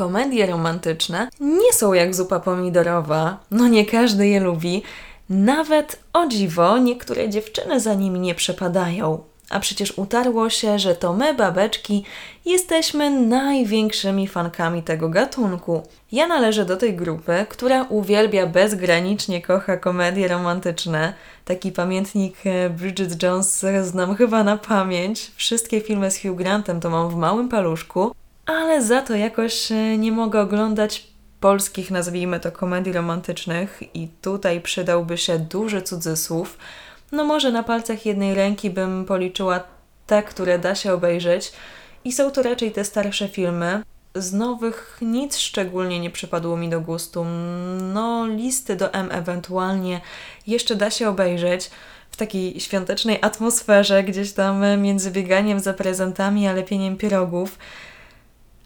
[0.00, 3.38] komedie romantyczne nie są jak zupa pomidorowa.
[3.50, 4.82] No nie każdy je lubi.
[5.30, 9.18] Nawet o dziwo niektóre dziewczyny za nimi nie przepadają.
[9.50, 12.04] A przecież utarło się, że to my, babeczki,
[12.44, 15.82] jesteśmy największymi fankami tego gatunku.
[16.12, 21.14] Ja należę do tej grupy, która uwielbia bezgranicznie kocha komedie romantyczne.
[21.44, 25.30] Taki pamiętnik e, Bridget Jones znam chyba na pamięć.
[25.36, 28.12] Wszystkie filmy z Hugh Grantem to mam w małym paluszku,
[28.50, 31.06] ale za to jakoś e, nie mogę oglądać
[31.40, 36.58] polskich, nazwijmy to, komedii romantycznych i tutaj przydałby się duży cudzysłów.
[37.12, 39.60] No może na palcach jednej ręki bym policzyła
[40.06, 41.52] te, które da się obejrzeć
[42.04, 43.82] i są to raczej te starsze filmy.
[44.14, 47.24] Z nowych nic szczególnie nie przypadło mi do gustu.
[47.92, 50.00] No, listy do M ewentualnie
[50.46, 51.70] jeszcze da się obejrzeć
[52.10, 57.58] w takiej świątecznej atmosferze, gdzieś tam między bieganiem za prezentami a lepieniem pierogów.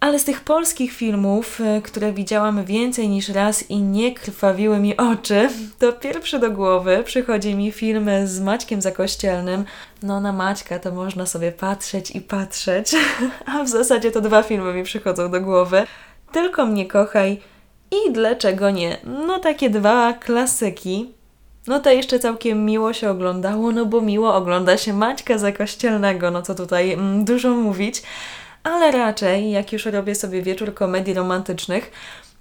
[0.05, 4.97] Ale z tych polskich filmów, e, które widziałam więcej niż raz i nie krwawiły mi
[4.97, 9.65] oczy, to pierwszy do głowy przychodzi mi film z Maćkiem Zakościelnym.
[10.03, 12.91] No na Maćka to można sobie patrzeć i patrzeć,
[13.55, 15.87] a w zasadzie to dwa filmy mi przychodzą do głowy.
[16.33, 17.41] Tylko mnie kochaj
[17.91, 18.97] i dlaczego nie?
[19.05, 21.13] No takie dwa klasyki.
[21.67, 26.43] No to jeszcze całkiem miło się oglądało, no bo miło ogląda się Maćka Zakościelnego, no
[26.43, 28.03] co tutaj mm, dużo mówić
[28.65, 31.91] ale raczej jak już robię sobie wieczór komedii romantycznych,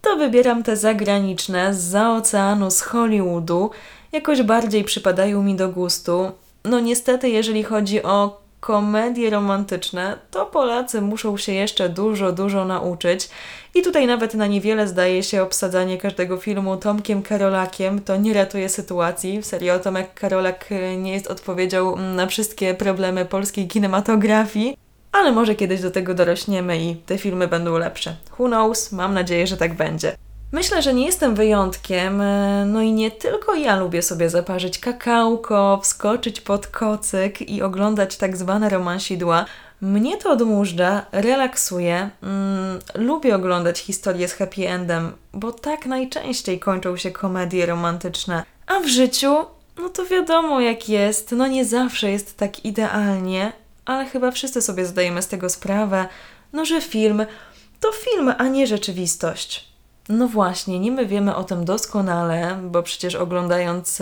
[0.02, 3.70] to wybieram te zagraniczne, z oceanu, z Hollywoodu.
[4.12, 6.32] Jakoś bardziej przypadają mi do gustu.
[6.66, 13.30] No niestety, jeżeli chodzi o komedie romantyczne, to Polacy muszą się jeszcze dużo, dużo nauczyć.
[13.76, 18.02] I tutaj nawet na niewiele zdaje się obsadzanie każdego filmu Tomkiem Karolakiem.
[18.02, 19.42] To nie ratuje sytuacji.
[19.42, 24.83] W serio Tomek Karolak nie jest odpowiedzią na wszystkie problemy polskiej kinematografii
[25.14, 28.16] ale może kiedyś do tego dorośniemy i te filmy będą lepsze.
[28.40, 28.92] Who knows?
[28.92, 30.16] Mam nadzieję, że tak będzie.
[30.52, 35.80] Myślę, że nie jestem wyjątkiem, e, no i nie tylko ja lubię sobie zaparzyć kakałko,
[35.84, 39.46] wskoczyć pod kocyk i oglądać tak zwane romansidła.
[39.82, 46.98] Mnie to odmóżdża, relaksuje, mm, lubię oglądać historie z happy endem, bo tak najczęściej kończą
[46.98, 48.44] się komedie romantyczne.
[48.68, 49.36] A w życiu,
[49.78, 53.52] no to wiadomo jak jest, no nie zawsze jest tak idealnie,
[53.86, 56.08] ale chyba wszyscy sobie zdajemy z tego sprawę,
[56.54, 57.26] no że film
[57.80, 59.73] to film, a nie rzeczywistość.
[60.10, 64.02] No właśnie, nie my wiemy o tym doskonale, bo przecież oglądając,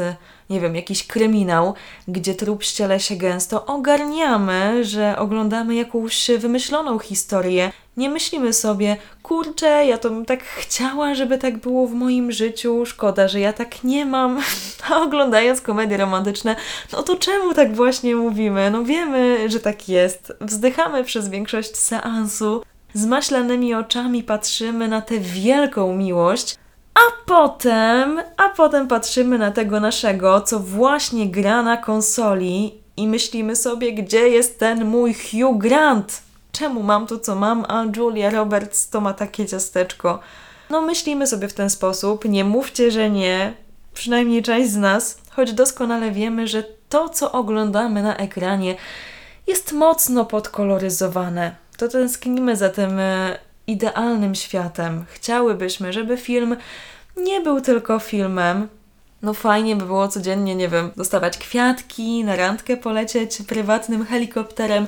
[0.50, 1.73] nie wiem, jakiś kryminał,
[2.07, 7.72] gdzie trup ściele się gęsto, ogarniamy, że oglądamy jakąś wymyśloną historię.
[7.97, 12.85] Nie myślimy sobie, kurczę, ja to bym tak chciała, żeby tak było w moim życiu,
[12.85, 14.41] szkoda, że ja tak nie mam.
[14.90, 16.56] A oglądając komedie romantyczne,
[16.91, 18.72] no to czemu tak właśnie mówimy?
[18.72, 20.34] No wiemy, że tak jest.
[20.41, 22.61] Wzdychamy przez większość seansu,
[22.94, 26.57] zmaślanymi oczami patrzymy na tę wielką miłość,
[26.94, 33.56] a potem, a potem patrzymy na tego naszego, co właśnie gra na konsoli i myślimy
[33.56, 36.22] sobie, gdzie jest ten mój Hugh Grant?
[36.52, 40.19] Czemu mam to, co mam, a Julia Roberts to ma takie ciasteczko?
[40.69, 43.53] No myślimy sobie w ten sposób, nie mówcie, że nie,
[43.94, 48.75] przynajmniej część z nas, choć doskonale wiemy, że to, co oglądamy na ekranie,
[49.47, 53.37] jest mocno podkoloryzowane to tęsknimy za tym e,
[53.67, 55.05] idealnym światem.
[55.07, 56.55] Chciałybyśmy, żeby film
[57.17, 58.67] nie był tylko filmem.
[59.21, 64.87] No fajnie by było codziennie, nie wiem, dostawać kwiatki, na randkę polecieć prywatnym helikopterem.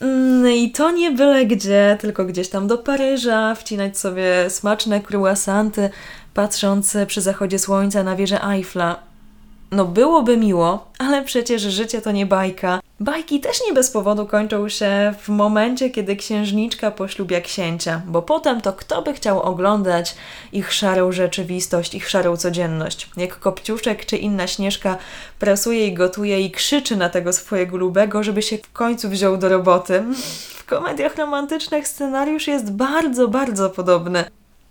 [0.00, 5.90] Mm, I to nie byle gdzie, tylko gdzieś tam do Paryża, wcinać sobie smaczne croissanty,
[6.34, 9.11] patrząc przy zachodzie słońca na wieżę Eiffla.
[9.72, 12.80] No byłoby miło, ale przecież życie to nie bajka.
[13.00, 18.60] Bajki też nie bez powodu kończą się w momencie, kiedy księżniczka poślubia księcia, bo potem
[18.60, 20.14] to kto by chciał oglądać
[20.52, 23.10] ich szarą rzeczywistość, ich szarą codzienność.
[23.16, 24.96] Jak Kopciuszek czy inna Śnieżka
[25.38, 29.48] pracuje i gotuje i krzyczy na tego swojego lubego, żeby się w końcu wziął do
[29.48, 30.04] roboty.
[30.48, 34.24] W komediach romantycznych scenariusz jest bardzo, bardzo podobny.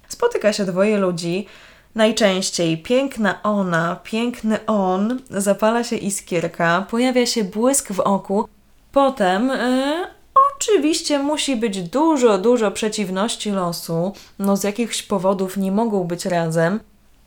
[0.07, 1.47] Spotyka się dwoje ludzi,
[1.95, 8.47] Najczęściej piękna ona, piękny on, zapala się iskierka, pojawia się błysk w oku.
[8.91, 10.07] Potem yy,
[10.55, 14.13] oczywiście musi być dużo, dużo przeciwności losu.
[14.39, 16.79] No z jakichś powodów nie mogą być razem.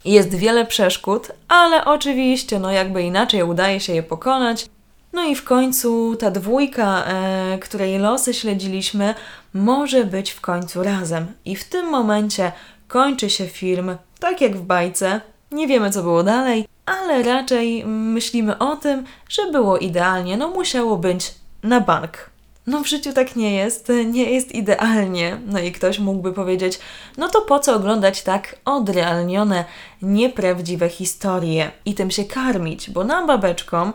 [0.05, 4.67] Jest wiele przeszkód, ale oczywiście, no jakby inaczej udaje się je pokonać.
[5.13, 9.15] No i w końcu ta dwójka, e, której losy śledziliśmy,
[9.55, 11.27] może być w końcu razem.
[11.45, 12.53] I w tym momencie
[12.89, 15.21] kończy się film tak jak w bajce.
[15.51, 20.97] Nie wiemy, co było dalej, ale raczej myślimy o tym, że było idealnie, no musiało
[20.97, 22.31] być na bank.
[22.67, 25.41] No w życiu tak nie jest, nie jest idealnie.
[25.47, 26.79] No i ktoś mógłby powiedzieć,
[27.17, 29.65] no to po co oglądać tak odrealnione,
[30.03, 33.93] nieprawdziwe historie i tym się karmić, bo nam babeczkom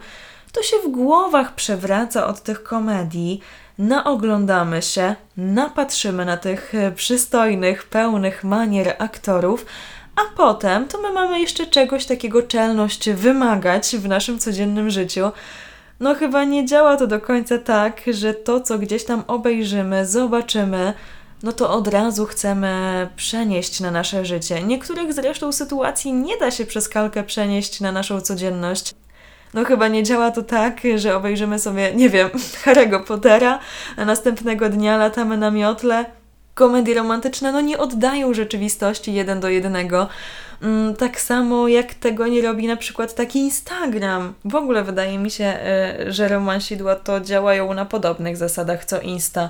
[0.52, 3.42] to się w głowach przewraca od tych komedii,
[3.78, 9.66] naoglądamy się, napatrzymy na tych przystojnych, pełnych manier aktorów,
[10.16, 15.32] a potem to my mamy jeszcze czegoś takiego czelność wymagać w naszym codziennym życiu.
[16.00, 20.94] No chyba nie działa to do końca tak, że to, co gdzieś tam obejrzymy, zobaczymy,
[21.44, 24.64] no to od razu chcemy przenieść na nasze życie.
[24.64, 28.94] Niektórych zresztą sytuacji nie da się przez kalkę przenieść na naszą codzienność.
[29.54, 32.30] No chyba nie działa to tak, że obejrzymy sobie, nie wiem,
[32.66, 33.60] Harry'ego Pottera,
[33.98, 36.06] a następnego dnia latamy na miotle.
[36.54, 40.08] Komedie romantyczne no nie oddają rzeczywistości jeden do jednego.
[40.62, 44.34] Mm, tak samo jak tego nie robi na przykład taki Instagram.
[44.46, 49.50] W ogóle wydaje mi się, e, że romansidła to działają na podobnych zasadach co Insta.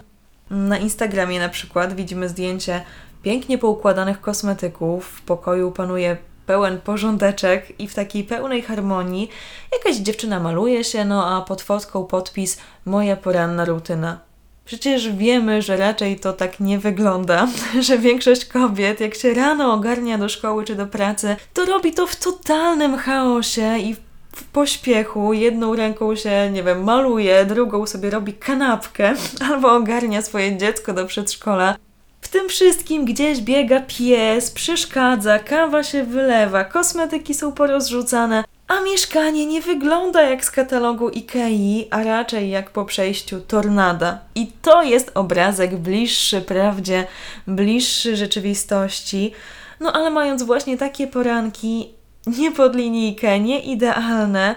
[0.49, 2.81] Na Instagramie na przykład widzimy zdjęcie
[3.23, 6.17] pięknie poukładanych kosmetyków, w pokoju panuje
[6.49, 9.29] pełen porządeczek i w takiej pełnej harmonii
[9.73, 14.19] jakaś dziewczyna maluje się, no a pod fotką podpis moja poranna rutyna.
[14.65, 17.47] Przecież wiemy, że raczej to tak nie wygląda,
[17.87, 22.07] że większość kobiet, jak się rano ogarnia do szkoły czy do pracy, to robi to
[22.07, 23.95] w totalnym chaosie i
[24.35, 25.33] w pośpiechu.
[25.33, 29.13] Jedną ręką się, nie wiem, maluje, drugą sobie robi kanapkę
[29.49, 31.75] albo ogarnia swoje dziecko do przedszkola.
[32.21, 39.45] W tym wszystkim gdzieś biega pies, przeszkadza, kawa się wylewa, kosmetyki są porozrzucane, a mieszkanie
[39.45, 44.19] nie wygląda jak z katalogu Ikei, a raczej jak po przejściu tornada.
[44.35, 47.07] I to jest obrazek bliższy prawdzie,
[47.47, 49.33] bliższy rzeczywistości.
[49.79, 51.93] No ale mając właśnie takie poranki,
[52.27, 54.55] nie pod linijkę, nie idealne,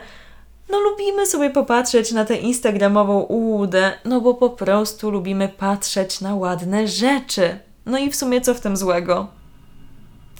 [0.73, 6.35] no lubimy sobie popatrzeć na tę instagramową ułudę, no bo po prostu lubimy patrzeć na
[6.35, 7.59] ładne rzeczy.
[7.87, 9.27] No i w sumie co w tym złego?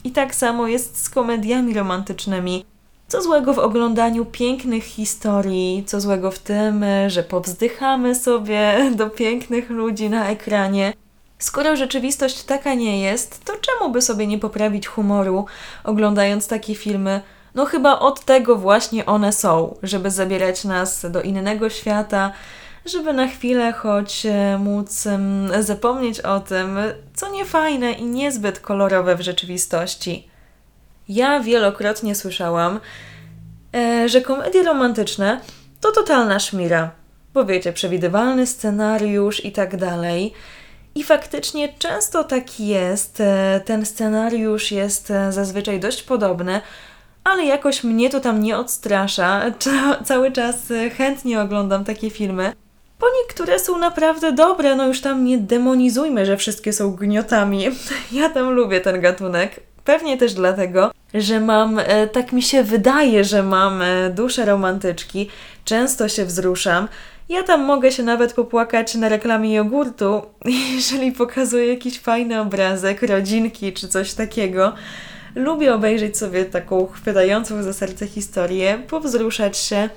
[0.05, 2.65] I tak samo jest z komediami romantycznymi.
[3.09, 9.71] Co złego w oglądaniu pięknych historii, co złego w tym, że powzdychamy sobie do pięknych
[9.71, 10.93] ludzi na ekranie.
[11.39, 15.47] Skoro rzeczywistość taka nie jest, to czemu by sobie nie poprawić humoru,
[15.85, 17.21] oglądając takie filmy?
[17.55, 22.33] No chyba od tego właśnie one są, żeby zabierać nas do innego świata,
[22.87, 25.05] żeby na chwilę choć e, móc
[25.61, 26.79] zapomnieć o tym,
[27.15, 30.29] co niefajne i niezbyt kolorowe w rzeczywistości.
[31.09, 32.81] Ja wielokrotnie słyszałam,
[33.75, 35.41] e, że komedie romantyczne
[35.81, 36.91] to totalna szmira.
[37.35, 40.33] Bo wiecie, przewidywalny scenariusz i tak dalej.
[40.95, 43.21] I faktycznie często tak jest.
[43.21, 46.61] E, ten scenariusz jest zazwyczaj dość podobny,
[47.25, 49.43] ale jakoś mnie to tam nie odstrasza.
[50.05, 50.57] Cały czas
[50.97, 52.53] chętnie oglądam takie filmy,
[53.01, 54.77] bo niektóre są naprawdę dobre.
[54.77, 57.65] No już tam nie demonizujmy, że wszystkie są gniotami.
[58.13, 59.61] Ja tam lubię ten gatunek.
[59.85, 65.29] Pewnie też dlatego, że mam, e, tak mi się wydaje, że mam e, duszę romantyczki,
[65.65, 66.89] często się wzruszam.
[67.29, 70.23] Ja tam mogę się nawet popłakać na reklamie jogurtu,
[70.77, 74.73] jeżeli pokazuje jakiś fajny obrazek, rodzinki czy coś takiego.
[75.35, 79.89] Lubię obejrzeć sobie taką chwytającą za serce historię, powzruszać się.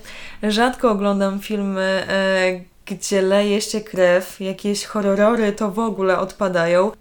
[0.43, 6.91] Rzadko oglądam filmy, e, gdzie leje się krew, jakieś horrory to w ogóle odpadają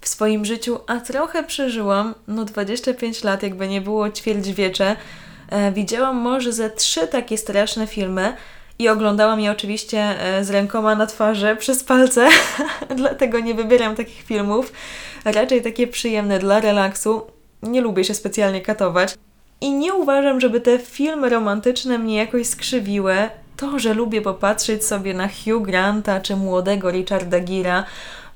[0.00, 4.96] w swoim życiu, a trochę przeżyłam, no 25 lat, jakby nie było ćwierćwiecze.
[5.50, 8.36] E, widziałam może ze trzy takie straszne filmy
[8.78, 12.28] i oglądałam je oczywiście e, z rękoma na twarzy, przez palce,
[12.96, 14.72] dlatego nie wybieram takich filmów.
[15.24, 17.34] Raczej takie przyjemne dla relaksu.
[17.64, 19.14] Nie lubię się specjalnie katować.
[19.60, 23.14] I nie uważam, żeby te filmy romantyczne mnie jakoś skrzywiły.
[23.56, 27.84] To, że lubię popatrzeć sobie na Hugh Granta czy młodego Richarda Gira,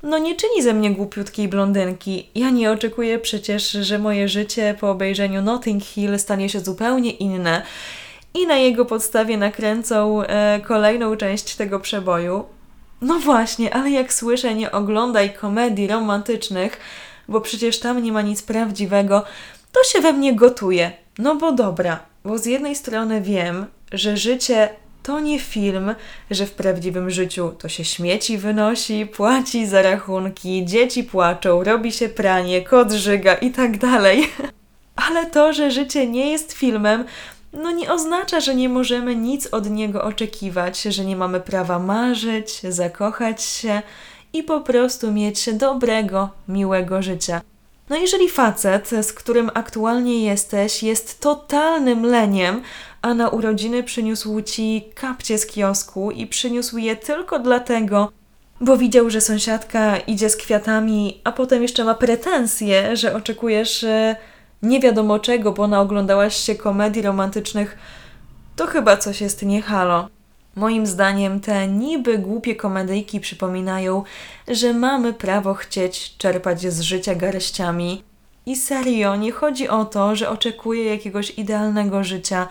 [0.03, 2.29] no nie czyni ze mnie głupiutkiej blondynki.
[2.35, 7.63] Ja nie oczekuję przecież, że moje życie po obejrzeniu Notting Hill stanie się zupełnie inne
[8.35, 12.45] i na jego podstawie nakręcą e, kolejną część tego przeboju.
[13.01, 16.81] No właśnie, ale jak słyszę, nie oglądaj komedii romantycznych,
[17.29, 19.25] bo przecież tam nie ma nic prawdziwego,
[19.73, 20.93] to się we mnie gotuje.
[21.19, 24.69] No bo dobra, bo z jednej strony wiem, że życie
[25.03, 25.95] to nie film,
[26.31, 32.09] że w prawdziwym życiu to się śmieci wynosi, płaci za rachunki, dzieci płaczą, robi się
[32.09, 34.29] pranie, kot żyga i tak dalej.
[35.09, 37.05] Ale to, że życie nie jest filmem,
[37.53, 42.61] no nie oznacza, że nie możemy nic od niego oczekiwać, że nie mamy prawa marzyć,
[42.63, 43.83] zakochać się
[44.33, 47.41] i po prostu mieć dobrego, miłego życia.
[47.91, 52.63] No jeżeli facet, z którym aktualnie jesteś, jest totalnym leniem,
[53.03, 58.13] a na urodziny przyniósł ci kapcie z kiosku i przyniósł je tylko dlatego,
[58.61, 64.17] bo widział, że sąsiadka idzie z kwiatami, a potem jeszcze ma pretensje, że oczekujesz e,
[64.63, 67.79] nie wiadomo czego, bo naoglądałaś się komedii romantycznych,
[68.57, 70.09] to chyba coś jest nie halo.
[70.59, 74.03] Moim zdaniem te niby głupie komedyjki przypominają,
[74.49, 78.03] że mamy prawo chcieć czerpać z życia garściami.
[78.47, 82.49] I serio, nie chodzi o to, że oczekuję jakiegoś idealnego życia,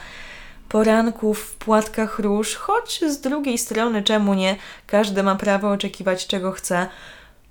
[0.69, 4.55] poranków w płatkach róż, choć z drugiej strony czemu nie?
[4.87, 6.87] Każdy ma prawo oczekiwać czego chce.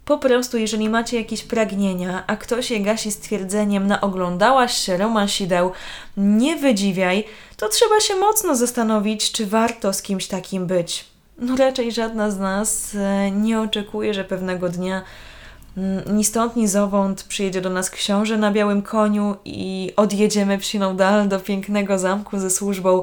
[0.07, 5.73] Po prostu, jeżeli macie jakieś pragnienia, a ktoś je gasi stwierdzeniem naoglądałaś się romansideł,
[6.17, 7.25] nie wydziwiaj,
[7.57, 11.05] to trzeba się mocno zastanowić, czy warto z kimś takim być.
[11.39, 15.03] No raczej żadna z nas e, nie oczekuje, że pewnego dnia
[15.77, 20.97] mm, ni stąd, ni zowąd przyjedzie do nas książę na białym koniu i odjedziemy wsiną
[20.97, 23.03] dal do pięknego zamku ze służbą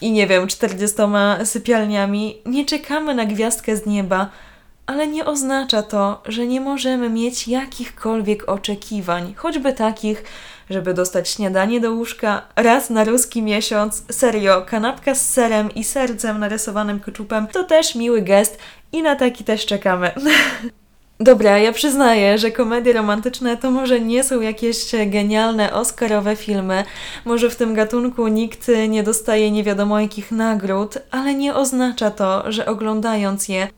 [0.00, 2.38] i nie wiem, czterdziestoma sypialniami.
[2.46, 4.30] Nie czekamy na gwiazdkę z nieba,
[4.88, 10.24] ale nie oznacza to, że nie możemy mieć jakichkolwiek oczekiwań, choćby takich,
[10.70, 14.02] żeby dostać śniadanie do łóżka raz na ruski miesiąc.
[14.10, 18.58] Serio, kanapka z serem i sercem narysowanym keczupem to też miły gest
[18.92, 20.10] i na taki też czekamy.
[21.20, 24.76] Dobra, ja przyznaję, że komedie romantyczne to może nie są jakieś
[25.06, 26.84] genialne Oscarowe filmy,
[27.24, 32.52] może w tym gatunku nikt nie dostaje nie wiadomo jakich nagród, ale nie oznacza to,
[32.52, 33.68] że oglądając je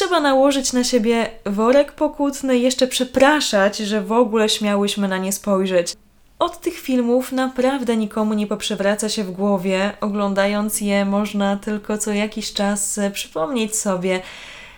[0.00, 5.96] trzeba nałożyć na siebie worek pokutny jeszcze przepraszać, że w ogóle śmiałyśmy na nie spojrzeć.
[6.38, 9.92] Od tych filmów naprawdę nikomu nie poprzewraca się w głowie.
[10.00, 14.20] Oglądając je, można tylko co jakiś czas przypomnieć sobie,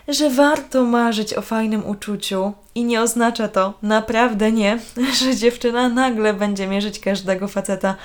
[0.08, 4.78] że warto marzyć o fajnym uczuciu i nie oznacza to, naprawdę nie,
[5.20, 7.96] że dziewczyna nagle będzie mierzyć każdego faceta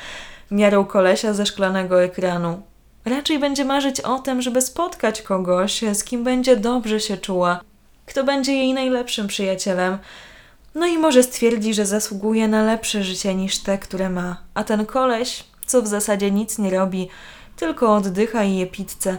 [0.51, 2.61] miarą kolesia ze szklanego ekranu.
[3.07, 7.61] Raczej będzie marzyć o tym, żeby spotkać kogoś, z kim będzie dobrze się czuła,
[8.05, 9.97] kto będzie jej najlepszym przyjacielem.
[10.75, 14.37] No i może stwierdzi, że zasługuje na lepsze życie niż te, które ma.
[14.53, 17.09] A ten koleś, co w zasadzie nic nie robi,
[17.55, 19.17] tylko oddycha i je pizzę,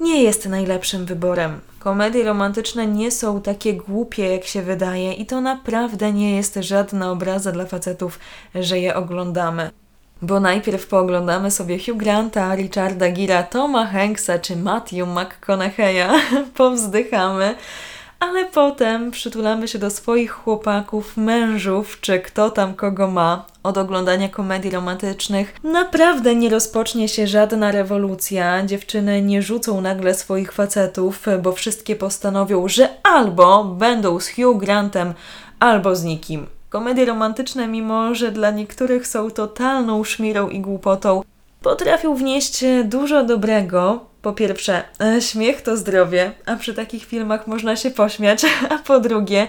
[0.00, 1.60] nie jest najlepszym wyborem.
[1.78, 7.10] Komedie romantyczne nie są takie głupie, jak się wydaje, i to naprawdę nie jest żadna
[7.10, 8.18] obraza dla facetów,
[8.54, 9.70] że je oglądamy.
[10.22, 16.08] Bo najpierw pooglądamy sobie Hugh Granta, Richarda Gira, Toma Hanksa czy Matthew McConaughey'a,
[16.54, 17.54] powzdychamy,
[18.20, 23.46] ale potem przytulamy się do swoich chłopaków, mężów, czy kto tam kogo ma.
[23.62, 28.66] Od oglądania komedii romantycznych naprawdę nie rozpocznie się żadna rewolucja.
[28.66, 35.14] Dziewczyny nie rzucą nagle swoich facetów, bo wszystkie postanowią, że albo będą z Hugh Grantem,
[35.60, 36.59] albo z nikim.
[36.70, 41.22] Komedie romantyczne, mimo że dla niektórych są totalną szmirą i głupotą,
[41.62, 44.04] potrafią wnieść dużo dobrego.
[44.22, 49.00] Po pierwsze, e, śmiech to zdrowie, a przy takich filmach można się pośmiać, a po
[49.00, 49.46] drugie,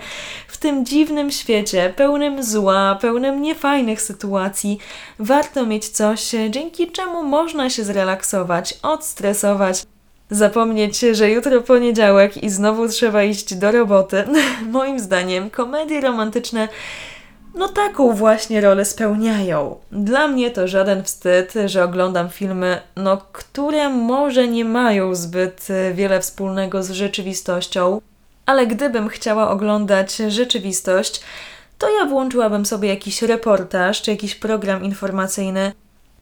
[0.47, 4.77] w tym dziwnym świecie, pełnym zła, pełnym niefajnych sytuacji,
[5.19, 9.83] warto mieć coś, dzięki czemu można się zrelaksować, odstresować,
[10.31, 14.23] zapomnieć, że jutro poniedziałek i znowu trzeba iść do roboty.
[14.71, 16.67] Moim zdaniem komedie romantyczne
[17.55, 19.75] no taką właśnie rolę spełniają.
[19.91, 26.21] Dla mnie to żaden wstyd, że oglądam filmy, no, które może nie mają zbyt wiele
[26.21, 28.01] wspólnego z rzeczywistością,
[28.45, 31.21] ale gdybym chciała oglądać rzeczywistość,
[31.77, 35.71] to ja włączyłabym sobie jakiś reportaż czy jakiś program informacyjny,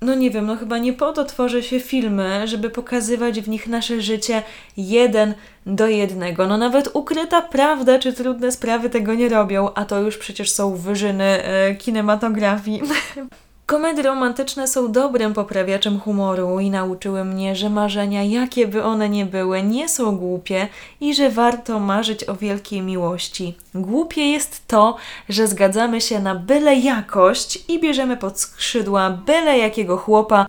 [0.01, 3.67] no nie wiem, no chyba nie po to tworzy się filmy, żeby pokazywać w nich
[3.67, 4.43] nasze życie
[4.77, 5.33] jeden
[5.65, 6.47] do jednego.
[6.47, 10.75] No nawet ukryta prawda czy trudne sprawy tego nie robią, a to już przecież są
[10.75, 12.81] wyżyny e, kinematografii.
[13.69, 19.25] Komedie romantyczne są dobrym poprawiaczem humoru i nauczyły mnie, że marzenia, jakie by one nie
[19.25, 20.67] były, nie są głupie
[21.01, 23.57] i że warto marzyć o wielkiej miłości.
[23.75, 24.95] Głupie jest to,
[25.29, 30.45] że zgadzamy się na byle jakość i bierzemy pod skrzydła byle jakiego chłopa,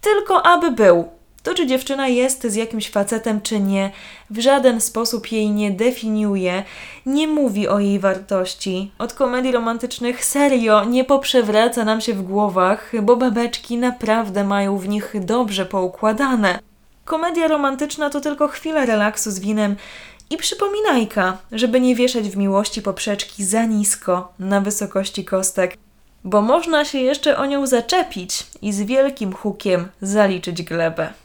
[0.00, 1.08] tylko aby był.
[1.44, 3.90] To, czy dziewczyna jest z jakimś facetem, czy nie,
[4.30, 6.62] w żaden sposób jej nie definiuje,
[7.06, 8.92] nie mówi o jej wartości.
[8.98, 14.88] Od komedii romantycznych serio nie poprzewraca nam się w głowach, bo babeczki naprawdę mają w
[14.88, 16.58] nich dobrze poukładane.
[17.04, 19.76] Komedia romantyczna to tylko chwila relaksu z winem
[20.30, 25.76] i przypominajka, żeby nie wieszać w miłości poprzeczki za nisko na wysokości kostek,
[26.24, 31.23] bo można się jeszcze o nią zaczepić i z wielkim hukiem zaliczyć glebę.